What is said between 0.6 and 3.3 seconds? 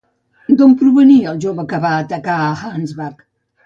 D'on provenia el jove que va atacar a Ansbach?